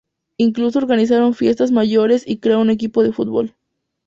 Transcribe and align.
Incluso 0.37 0.79
organizaron 0.79 1.35
fiestas 1.35 1.69
mayores 1.71 2.23
y 2.25 2.37
crearon 2.39 2.63
un 2.63 2.69
equipo 2.71 3.03
de 3.03 3.13
fútbol. 3.13 3.53